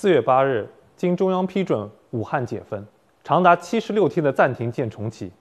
[0.00, 0.64] 四月八日，
[0.94, 2.86] 经中央批准，武汉解封，
[3.24, 5.32] 长达七十六天的暂停键重启。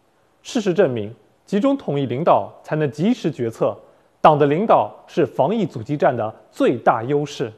[0.41, 1.15] 事实证明，
[1.45, 3.79] 集中统一领导才能及时决策。
[4.19, 7.53] 党的领导是防疫阻击战的最大优势。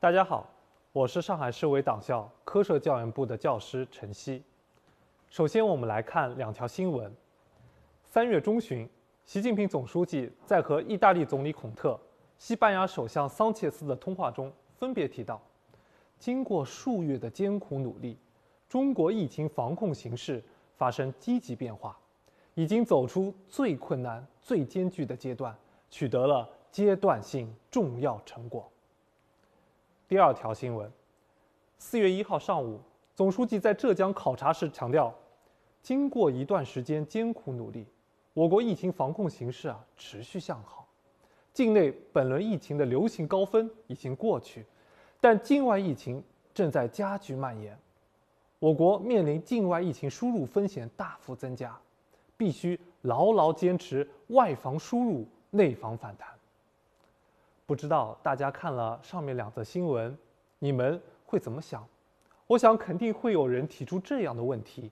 [0.00, 0.44] 大家好，
[0.90, 4.42] 我是上海市委党校科社教研部的教师陈曦。
[5.30, 7.14] 首先，我们来看两条新闻。
[8.02, 8.88] 三月中旬。
[9.26, 11.98] 习近平总书记在和意大利总理孔特、
[12.36, 15.40] 西班牙首相桑切斯的通话中，分别提到，
[16.18, 18.18] 经过数月的艰苦努力，
[18.68, 20.44] 中国疫情防控形势
[20.76, 21.98] 发生积极变化，
[22.54, 25.56] 已经走出最困难、最艰巨的阶段，
[25.88, 28.70] 取得了阶段性重要成果。
[30.06, 30.92] 第二条新闻，
[31.78, 32.78] 四月一号上午，
[33.14, 35.12] 总书记在浙江考察时强调，
[35.82, 37.86] 经过一段时间艰苦努力。
[38.34, 40.88] 我国疫情防控形势啊持续向好，
[41.52, 44.66] 境内本轮疫情的流行高峰已经过去，
[45.20, 46.20] 但境外疫情
[46.52, 47.78] 正在加剧蔓延，
[48.58, 51.78] 我国面临境外疫情输入风险大幅增加，
[52.36, 56.28] 必须牢牢坚持外防输入、内防反弹。
[57.66, 60.18] 不知道大家看了上面两则新闻，
[60.58, 61.86] 你们会怎么想？
[62.48, 64.90] 我想肯定会有人提出这样的问题：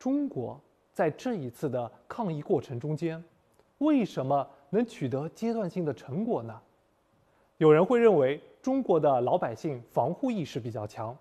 [0.00, 0.60] 中国。
[1.00, 3.24] 在这一次的抗疫过程中间，
[3.78, 6.60] 为什么能取得阶段性的成果呢？
[7.56, 11.16] 有人会认为中国的老百姓防护意识比较强，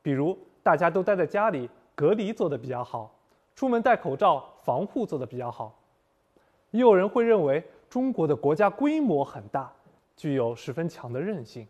[0.00, 3.14] 比如大家都待在家里隔离做得比较好，
[3.54, 5.78] 出门戴口罩防护做得比较好。
[6.70, 9.70] 也有人会认为中国的国家规模很大，
[10.16, 11.68] 具有十分强的韧性。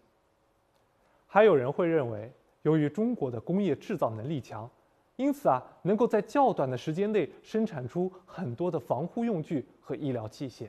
[1.26, 2.30] 还有人会认为，
[2.62, 4.70] 由于中国的工业制造能力强。
[5.18, 10.68] 因此啊，能够在较短的时间内生产出很多的防护用具和医疗器械。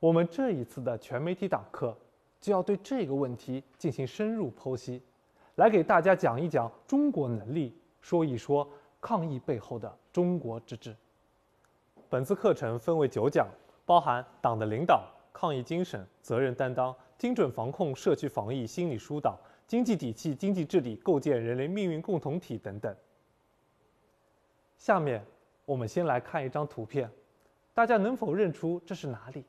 [0.00, 1.96] 我们这一次的全媒体党课
[2.40, 5.00] 就要对这个问题进行深入剖析，
[5.54, 8.68] 来给大家讲一讲中国能力，说一说
[9.00, 10.92] 抗疫背后的中国之治。
[12.10, 13.46] 本次课程分为九讲，
[13.86, 19.38] 包含党的领导、抗疫精神、责任担当、精准防控、社区防疫、心理疏导。
[19.66, 22.96] 经济底气、经济治理、构建人类命运共同体等等。
[24.78, 25.22] 下面
[25.66, 27.10] 我们先来看一张图片，
[27.74, 29.44] 大家能否认出这是哪里？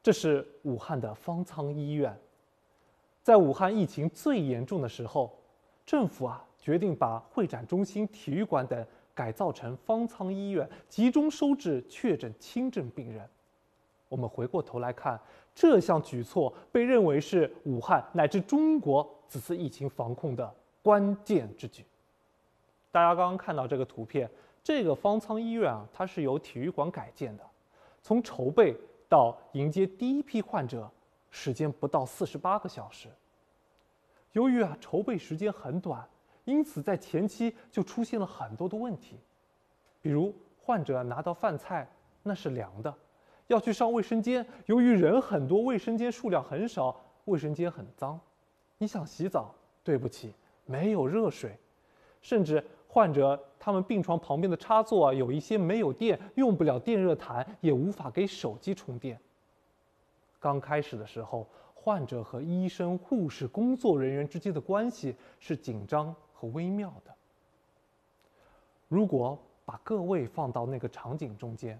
[0.00, 2.16] 这是武汉的方舱医院。
[3.20, 5.36] 在武汉疫情最严重的时候，
[5.84, 13.28] 政府啊决定把会展中心、体育馆等改造成方舱医院，集中收治确诊轻症病人。
[14.08, 15.20] 我们回过头来看。
[15.54, 21.84] 这项举措被认为是武汉乃至中国此次疫情防控的关键之举。
[22.90, 24.28] 大家刚刚看到这个图片，
[24.62, 27.44] 这个方舱医院啊，它是由体育馆改建的，
[28.02, 28.76] 从筹备
[29.08, 30.90] 到迎接第一批患者，
[31.30, 33.08] 时间不到四十八个小时。
[34.32, 36.04] 由于啊筹备时间很短，
[36.44, 39.18] 因此在前期就出现了很多的问题，
[40.02, 41.88] 比如患者拿到饭菜
[42.24, 42.92] 那是凉的。
[43.48, 48.18] 要去上卫生间，由于人很多，卫生间数量很少，卫生间很脏。
[48.78, 50.32] 你想洗澡，对不起，
[50.64, 51.54] 没有热水。
[52.22, 59.20] 甚至患者他们病床旁边的插座，有一些没有电，用不了电热毯，也无法给手机充电。
[60.40, 67.14] 刚开始的时候，患者和医生、护士、工作人员之间的关系是紧张和微妙的。
[68.88, 71.78] 如果把各位放到那个场景中间。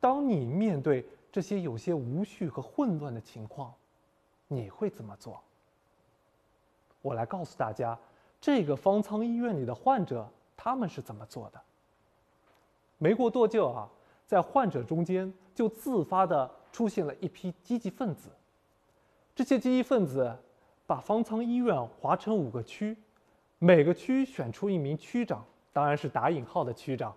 [0.00, 3.72] 当你面对这些有些无序和混乱的情况，
[4.48, 5.40] 你会怎么做？
[7.02, 7.96] 我来告诉大家，
[8.40, 11.60] 这个方舱医院里的患者他们是怎么做的。
[12.98, 13.88] 没过多久啊，
[14.26, 18.30] 在患者中间就自发的出现了一批积极分子。
[19.34, 20.36] 这些积极分子
[20.86, 22.96] 把方舱医院划成五个区，
[23.58, 27.14] 每个区选出一名区长，当然是打引号的区长。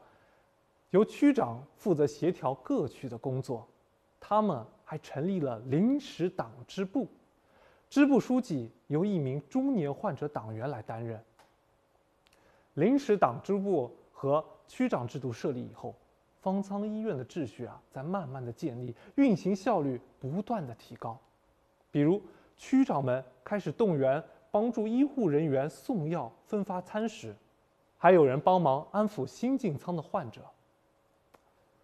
[0.94, 3.68] 由区长负责协调各区的工作，
[4.20, 7.08] 他们还成立了临时党支部，
[7.90, 11.20] 支部书记由一名中年患者党员来担任。
[12.76, 15.96] 临时党支部和区长制度设立以后，
[16.42, 21.18] 方舱医院的秩序啊在慢慢的建立，运行效率不断的提高。
[21.90, 22.22] 比如
[22.56, 27.36] 区长们开始动员帮助医护人员送药、分发餐食，
[27.98, 30.40] 还有人帮忙安抚新进舱的患者。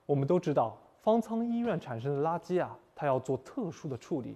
[0.10, 4.36] 我们都知道，方舱医院产生的垃圾啊，它要做特殊的处理。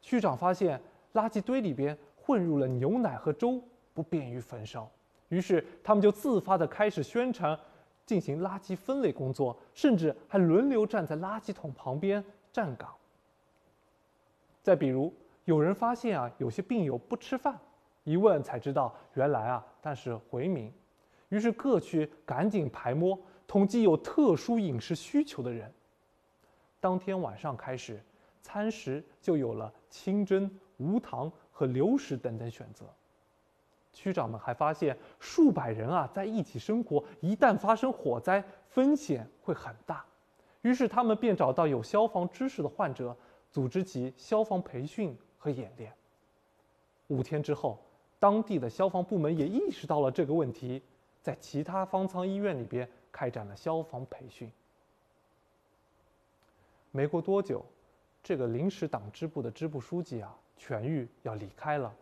[0.00, 0.80] 区长发现
[1.14, 3.60] 垃圾堆里边混入了牛奶和粥，
[3.92, 4.88] 不便于焚烧，
[5.28, 7.58] 于是他们就自发地开始宣传，
[8.06, 12.88] 进行垃圾分类工作，甚至还轮流站在垃圾桶旁边站岗。
[14.62, 15.12] 再比如，
[15.46, 17.58] 有人发现啊，有些病友不吃饭，
[18.04, 20.72] 一问才知道，原来啊，但是回民。
[21.28, 23.18] 于是各区赶紧排摸，
[23.52, 25.70] 统计有特殊饮食需求的人。
[26.80, 28.02] 当天晚上开始，
[28.40, 32.86] 餐食就有了清真、无糖和流食等等选择。
[33.92, 40.02] 区长们还发现，数百人啊在一起生活，一旦发生火灾，风险会很大。
[40.62, 43.14] 于是他们便找到有消防知识的患者，
[43.50, 45.92] 组织起消防培训和演练。
[47.08, 47.78] 五天之后，
[48.18, 50.80] 当地的消防部门也意识到了这个问题。
[51.20, 54.50] 在其他方舱医院里边开展了消防培训。
[56.90, 57.64] 没过多久，
[58.22, 61.94] 这个临时党支部的支部书记啊痊愈要离开了。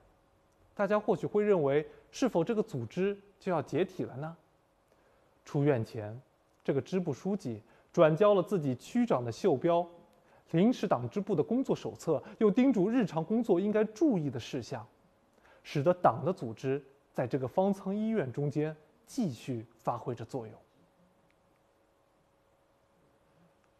[0.75, 4.37] 大家或许会认为，是否这个组织就要解体了呢？
[5.45, 6.19] 出院前，
[6.65, 7.61] 这个支部书记
[7.93, 9.87] 转交了自己区长的袖标、
[10.53, 14.87] 临时党支部的工作手册，又叮嘱日常工作应该注意的事项，
[15.63, 18.75] 使得党的组织在这个方舱医院中间。
[19.13, 20.55] 继续发挥着作用。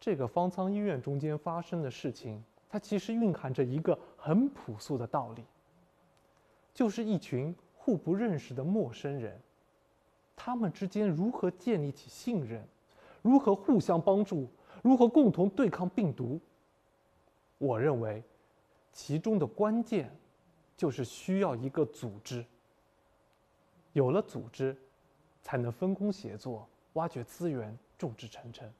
[0.01, 5.45] 这个方舱医院中间发生的事情，它其实蕴含着一个很朴素的道理，
[6.73, 9.39] 就是一群互不认识的陌生人，
[10.35, 12.67] 他们之间如何建立起信任，
[13.21, 14.49] 如何互相帮助，
[14.81, 16.37] 如何共同对抗病毒。
[17.59, 18.21] 我认为，
[18.91, 20.13] 其中的关键，
[20.75, 22.43] 就是需要一个组织。
[23.93, 24.75] 有了组织。
[25.43, 28.71] 才能分工协作，挖掘资源，众志成城。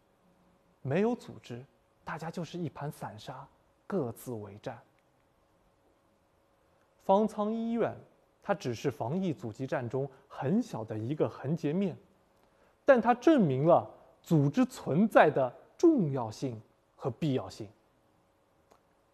[0.81, 1.63] 没有组织，
[2.03, 3.47] 大家就是一盘散沙，
[3.87, 4.79] 各自为战。
[7.03, 7.95] 方舱医院，
[8.41, 11.97] 它只是防疫阻击战中很小的一个横截面，
[12.85, 13.89] 但它证明了
[14.21, 16.61] 组织存在的重要性
[16.95, 17.67] 和必要性。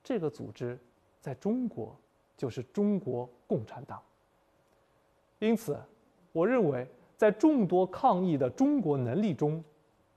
[0.04, 0.78] 这个组织，
[1.20, 1.96] 在中国
[2.36, 4.02] 就是中国共产党。
[5.40, 5.78] 因此，
[6.32, 6.88] 我认为。
[7.18, 9.64] 在众多抗疫的中国能力中，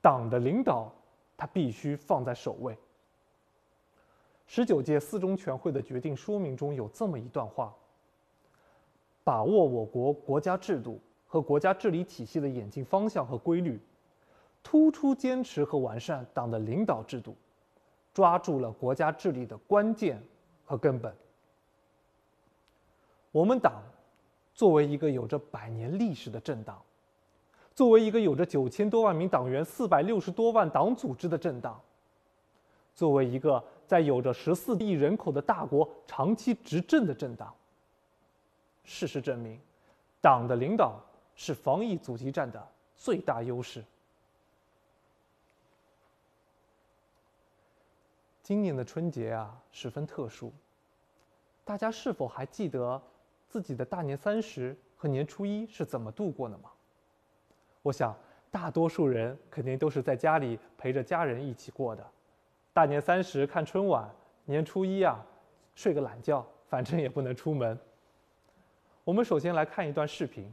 [0.02, 0.92] 党的领导
[1.40, 2.76] 他必须放在首位。
[4.46, 7.74] 十九届四中全会的决定说明中有这么一段话：
[9.24, 13.80] 把握我国国家制度和国家治理体系的演进方向和规律，
[14.62, 17.34] 突出坚持和完善党的领导制度，
[18.12, 20.22] 抓住了国家治理的关键
[20.66, 21.16] 和根本。
[23.32, 23.82] 我们党
[24.52, 26.82] 作为一个有着百年历史的政党。
[27.80, 31.80] 作为一个有着九千多万名党员、四百六十多万党组织的政党，
[32.94, 37.54] 作为一个在有着十四亿人口的大国长期执政的政党，
[38.84, 39.58] 事实证明，
[40.20, 41.00] 党的领导
[41.34, 42.62] 是防疫阻击战的
[42.98, 43.82] 最大优势。
[48.42, 50.52] 今年的春节啊，十分特殊，
[51.64, 53.00] 大家是否还记得
[53.48, 56.70] 自己的大年三十和年初一是怎么度过的吗？
[57.82, 58.14] 我想，
[58.50, 62.06] 大多数人肯定都是在家里陪着家人一起过的。
[62.72, 64.08] 大年三十看春晚，
[64.44, 65.24] 年初一啊
[65.74, 67.78] 睡个懒觉，反正也不能出门。
[69.02, 70.52] 我们首先来看一段视频。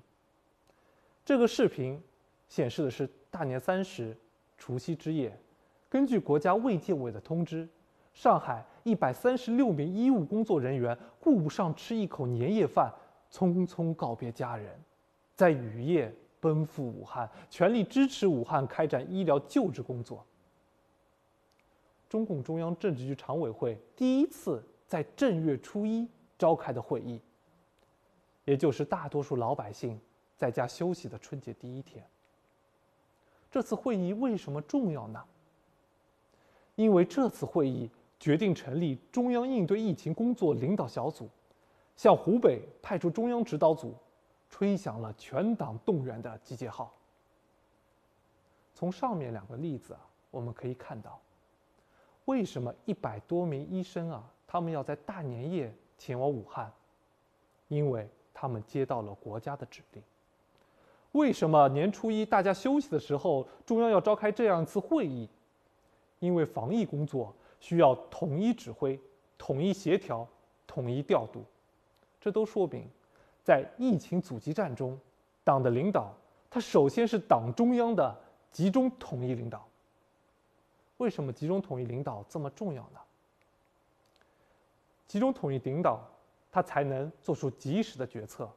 [1.26, 2.02] 这个视频
[2.48, 4.16] 显示的是大年三十，
[4.58, 5.38] 除夕之夜。
[5.90, 7.68] 根据国家卫健委的通知，
[8.14, 12.90] 上海一百三十六名医务工作人员顾不上吃一口年夜饭，
[13.30, 14.68] 匆匆告别家人，
[15.36, 16.14] 在雨夜。
[16.40, 20.26] 奔赴武汉，全力支持武汉开展医疗救治工作。
[22.10, 27.20] 中共中央政治局常委会第一次在正月初一召开的会议，
[28.46, 30.00] 也就是大多数老百姓
[30.38, 32.06] 在家休息的春节第一天。
[33.52, 35.24] 这次会议为什么重要呢？
[36.76, 37.90] 因为这次会议
[38.20, 41.28] 决定成立中央应对疫情工作领导小组，
[41.96, 43.96] 向湖北派出中央指导组。
[44.50, 46.94] 吹响了全党动员的集结号。
[48.74, 50.00] 从上面两个例子啊，
[50.30, 51.20] 我们可以看到，
[52.26, 56.72] 为什么一百多名医生啊，他们要在大年夜前往武汉？
[57.70, 60.04] 因为他们接到了国家的指令。
[61.14, 65.28] 为什么年初一大家休息的时候，中央要召开这样一次会议？
[66.20, 69.00] 因为防疫工作需要统一指挥、
[69.38, 70.28] 统一协调、
[70.68, 71.44] 统一调度，
[72.22, 72.88] 这都说明。
[73.48, 75.00] 在疫情阻击战中，
[75.46, 76.14] 党的领导，
[76.50, 78.14] 他首先是党中央的
[78.52, 79.66] 集中统一领导。
[80.98, 83.00] 为什么集中统一领导这么重要呢？
[85.08, 86.06] 集中统一领导，
[86.52, 88.52] 他才能做出及时的决策。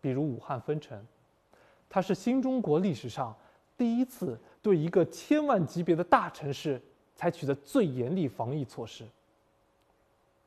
[0.00, 1.00] 比如武汉封城，
[1.88, 3.32] 它是新中国历史上
[3.78, 6.82] 第一次对一个千万级别的大城市
[7.14, 9.06] 采取的最严厉防疫措施。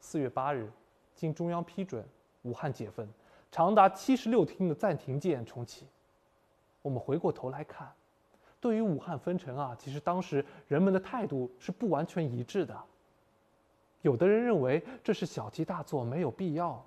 [0.01, 0.69] 四月八日，
[1.15, 2.05] 经中央批准，
[2.41, 3.07] 武汉解封，
[3.55, 5.87] 长达七十六天的暂停键重启。
[6.81, 7.89] 我们回过头来看，
[8.59, 12.77] 对于武汉封城啊，其实当时人们的态度是不完全一致的。
[14.01, 16.83] 有的人认为这是小题大做，没有必要；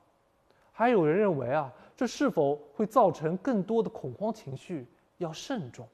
[0.70, 5.88] 还有人认为啊，这是否会造成更多的恐慌情绪，要慎重。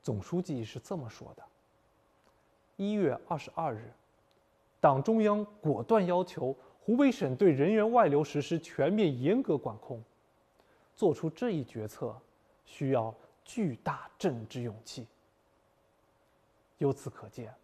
[0.00, 1.42] 总书记是这么说的：
[2.76, 3.92] 一月二十二日。
[4.80, 10.02] 党中央果断要求湖北省对人员外流实施全面严格管控，
[10.94, 12.14] 做出这一决策
[12.66, 15.06] 需要巨大政治勇气。
[16.76, 17.54] 由此可见，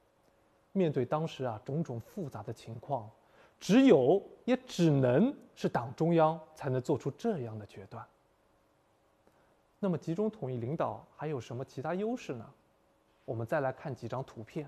[0.73, 3.11] 面对当时啊种种复杂的情况，
[3.59, 8.03] 只有也只能是党中央才能做出这样的决断。
[9.79, 12.51] 那么集中统一领导还有什么其他优势呢？
[13.27, 14.67] 我们再来看几张图片。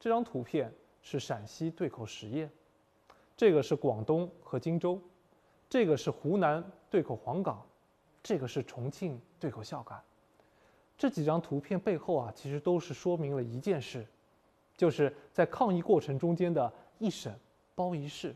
[0.00, 0.72] 这张图片
[1.02, 2.50] 是陕西对口实验，
[3.36, 5.00] 这个是广东和荆州，
[5.68, 7.60] 这个是湖南对口黄冈，
[8.22, 10.00] 这个是重庆对口孝感。
[10.96, 14.06] 这几张图片背后啊，其实都是说明了一件事，
[14.76, 17.34] 就是在抗疫过程中间的一省
[17.74, 18.34] 包一市。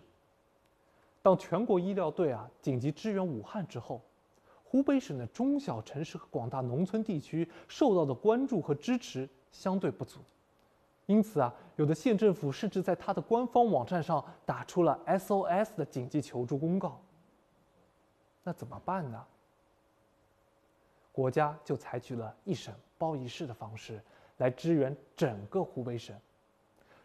[1.23, 4.01] 当全国医疗队啊紧急支援武汉之后，
[4.65, 10.19] 湖北省的中小城市和广大农村地区受到的关注和支持相对不足。
[11.07, 17.01] 因此啊，有的县政府甚至在他的官方网站上打出了 SOS 的紧急求助公告。
[18.43, 19.25] 那怎么办呢？
[21.13, 24.01] 国家就采取了一省包一市的方式
[24.39, 26.15] 来支援整个湖北省。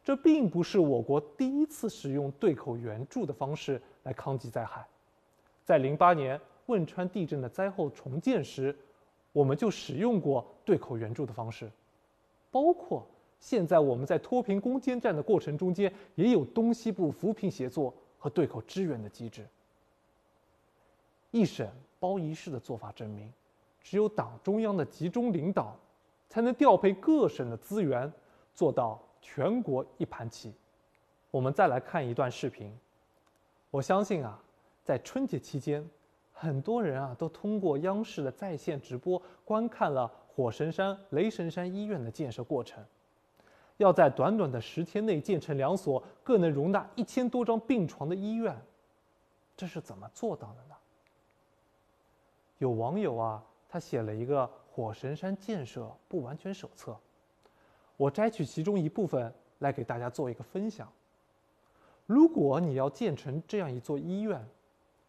[0.03, 4.84] 这并不是我国第一次使用对口援助的方式来抗击灾害，
[5.63, 8.75] 在零八年汶川地震的灾后重建时，
[9.31, 11.72] 我们就使用过对口援助的方式，
[12.50, 13.05] 包括。
[13.41, 19.45] 现在我们在脱贫攻坚战的过程中间，也有东西部扶贫协作和对口支援的机制。
[21.31, 21.67] 一省
[22.00, 23.33] 包一市的做法证明，
[23.81, 25.75] 只有党中央的集中领导，
[26.29, 28.10] 才能调配各省的资源，
[28.53, 30.53] 做到全国一盘棋。
[31.31, 32.71] 我们再来看一段视频。
[33.71, 34.39] 我相信啊，
[34.83, 35.83] 在春节期间，
[36.31, 42.83] 很多人啊都通过央视的在线直播观看了火神山、雷神山医院的建设过程。
[43.81, 48.55] 要在短短的十天内建成两所各能容纳一千多张病床的医院，
[49.57, 50.75] 这是怎么做到的呢？
[52.59, 56.95] 有网友啊，他写了一个火神山建设不完全手册，
[57.97, 60.88] 我摘取其中一部分来给大家做一个分享。
[62.05, 64.47] 如果你要建成这样一座医院，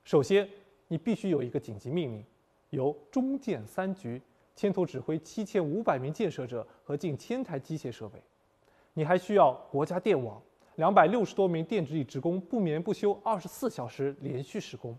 [0.02, 0.48] 首先
[0.88, 2.24] 你必须有一个紧急命令，
[2.70, 4.22] 由中建三局
[4.56, 8.22] 牵头指挥七千五百名建设者和近千台机械设备。
[8.94, 10.40] 你还需要国家电网
[10.76, 14.96] 两百六十多名电子力职工不眠不休二十四小时连续施工，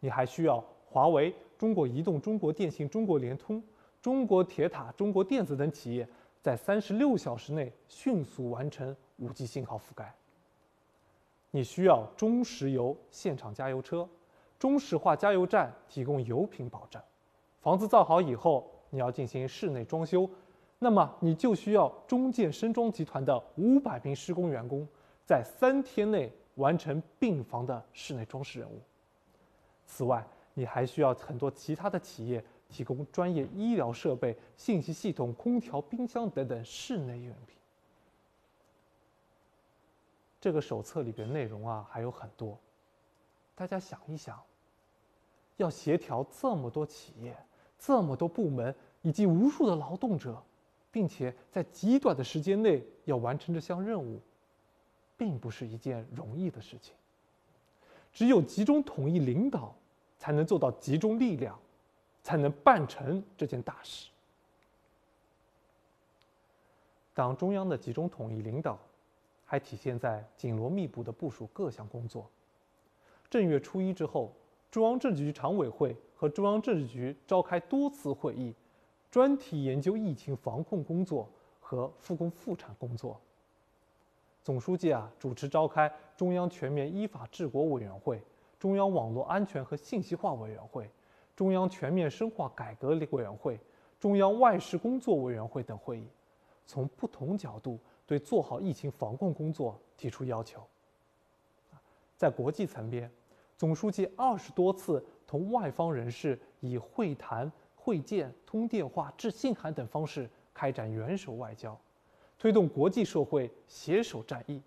[0.00, 3.62] 你还需要华为、中国移动、中国电信、中国联通、
[4.00, 6.08] 中国铁塔、中国电子等企业
[6.40, 10.14] 在三十六小时内迅速完成五 G 信号覆盖。
[11.50, 14.08] 你需要中石油现场加油车、
[14.58, 17.02] 中石化加油站提供油品保障。
[17.60, 20.28] 房子造好以后，你要进行室内装修。
[20.78, 24.86] 那么你就需要中建深装集团的五百名施工员工，
[25.24, 28.78] 在三天内完成病房的室内装饰任务。
[29.86, 37.56] 此外，你还需要很多其他的企业提供专业医疗设备、信息系统、空调、冰箱等等室内用品。
[40.38, 42.58] 这个手册里边内容啊还有很多，
[43.54, 44.38] 大家想一想，
[45.56, 47.34] 要协调这么多企业、
[47.78, 50.40] 这么多部门以及无数的劳动者。
[50.96, 54.18] 并且在极短的时间内要完成这项任务，
[55.14, 56.94] 并不是一件容易的事情。
[58.14, 59.74] 只有集中统一领导，
[60.18, 61.60] 才能做到集中力量，
[62.22, 64.08] 才能办成这件大事。
[67.12, 68.78] 党中央的集中统一领导，
[69.44, 72.26] 还体现在紧锣密鼓的部署各项工作。
[73.28, 74.32] 正月初一之后，
[74.70, 78.54] 中央政治局常委会和中央政治局召开多次会议。
[79.10, 81.28] 专题研究疫情防控工作
[81.60, 83.20] 和复工复产工作。
[84.42, 88.22] 总书记啊主持召开中央全面依法治国委员会、
[88.58, 90.88] 中央网络安全和信息化委员会、
[91.34, 93.58] 中央全面深化改革委员会、
[93.98, 96.06] 中央外事工作委员会等会议，
[96.66, 100.62] 从不同角度对做好疫情防控工作提出要求。
[102.16, 103.10] 在国际层面，
[103.56, 107.50] 总书记二十多次同外方人士以会谈、
[107.86, 111.78] 会见、通电话、致信函等方式开展元首外交，
[112.36, 114.60] 推动国际社会携手战役。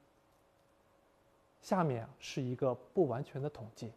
[1.61, 3.91] 下面是一个不完全的统计。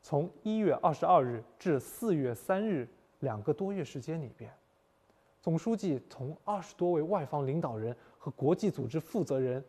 [0.00, 2.88] 从一月二十二日至四月三日
[3.20, 4.50] 两个多月时间里边，
[5.42, 9.62] 总书记同二十多位外方领导人和国际组织负责人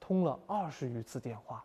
[0.00, 1.64] 通了二十余次电话。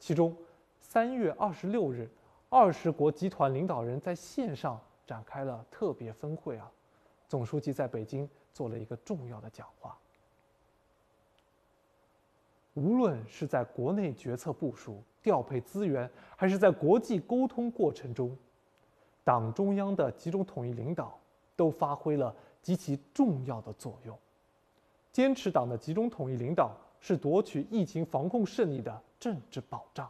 [0.00, 0.36] 其中，
[0.80, 2.10] 三月二十六日，
[2.56, 6.70] 二十国集团领导人在线上展开了特别峰会啊，
[7.26, 9.98] 总书记在北京做了一个重要的讲话。
[12.74, 18.36] 无论是在国内决策部署、调配资源，还是在国际沟通过程中，
[19.24, 21.18] 党中央的集中统一领导
[21.56, 22.32] 都发挥了
[22.62, 24.16] 极其重要的作用。
[25.10, 26.70] 坚持党的集中统一领导，
[27.00, 30.08] 是夺取疫情防控胜利的政治保障。